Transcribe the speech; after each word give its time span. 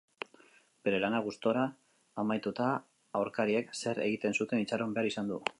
Bere 0.87 1.01
lanak 1.03 1.27
gustora 1.27 1.65
amaituta, 2.23 2.71
aurkariek 3.23 3.73
zer 3.83 4.05
egiten 4.11 4.39
zuten 4.43 4.67
itxaron 4.67 4.99
behar 5.01 5.13
izan 5.15 5.35
du. 5.35 5.43